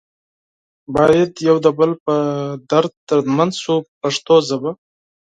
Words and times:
باید 0.95 1.31
یو 1.47 1.57
د 1.65 1.67
بل 1.79 1.91
په 2.05 2.15
درد 2.71 2.91
دردمند 3.09 3.53
شو 3.61 3.75
په 3.87 3.91
پښتو 4.01 4.35
ژبه. 4.47 4.71